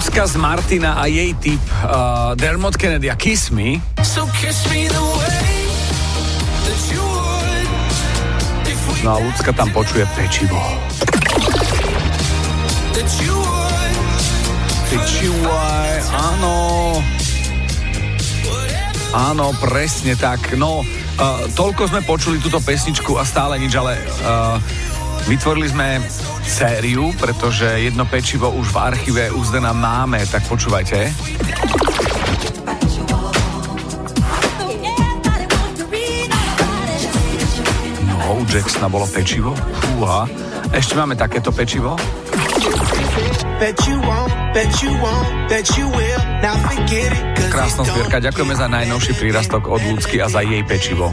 pesnička 0.00 0.24
z 0.32 0.36
Martina 0.40 0.96
a 0.96 1.04
jej 1.12 1.36
typ 1.36 1.60
uh, 1.60 2.32
Dermot 2.32 2.72
Kennedy 2.72 3.12
a 3.12 3.16
Kiss 3.20 3.52
Me. 3.52 3.84
So 4.00 4.24
kiss 4.40 4.64
me 4.72 4.88
the 4.88 4.96
way 4.96 5.44
No 9.04 9.12
a 9.12 9.18
ľudská 9.20 9.52
tam 9.52 9.68
počuje 9.76 10.08
pečivo. 10.16 10.56
Pečivo, 14.88 15.52
áno. 16.16 16.56
Áno, 19.12 19.52
presne 19.60 20.16
tak. 20.16 20.56
No, 20.56 20.80
uh, 20.80 21.44
toľko 21.52 21.92
sme 21.92 22.00
počuli 22.08 22.40
túto 22.40 22.56
pesničku 22.56 23.20
a 23.20 23.24
stále 23.28 23.60
nič, 23.60 23.76
ale 23.76 24.00
uh, 24.24 24.56
vytvorili 25.26 25.68
sme 25.68 26.00
sériu, 26.44 27.12
pretože 27.16 27.66
jedno 27.66 28.04
pečivo 28.06 28.52
už 28.52 28.72
v 28.72 28.78
archíve 28.78 29.24
uzdená 29.32 29.72
máme, 29.72 30.22
tak 30.28 30.44
počúvajte. 30.46 31.10
No, 38.06 38.40
u 38.40 38.42
Jacksona 38.46 38.88
bolo 38.88 39.06
pečivo. 39.08 39.52
Fúha. 39.56 40.28
Ešte 40.70 40.94
máme 40.94 41.18
takéto 41.18 41.50
pečivo. 41.50 41.98
Krásna 47.50 47.82
zbierka, 47.84 48.22
ďakujeme 48.22 48.54
za 48.54 48.66
najnovší 48.70 49.12
prírastok 49.18 49.68
od 49.68 49.82
ľudsky 49.82 50.22
a 50.22 50.30
za 50.30 50.40
jej 50.46 50.62
pečivo. 50.64 51.12